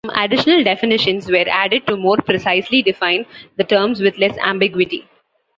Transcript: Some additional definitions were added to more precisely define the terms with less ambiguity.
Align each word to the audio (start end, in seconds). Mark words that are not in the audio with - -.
Some 0.07 0.17
additional 0.17 0.63
definitions 0.63 1.29
were 1.29 1.45
added 1.47 1.85
to 1.85 1.95
more 1.95 2.17
precisely 2.17 2.81
define 2.81 3.23
the 3.57 3.63
terms 3.63 4.01
with 4.01 4.17
less 4.17 4.35
ambiguity. 4.39 5.07